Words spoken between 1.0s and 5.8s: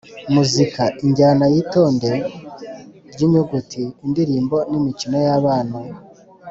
injyana y’itonde ry’inyuguti, indirimbo n’imikino y’abana.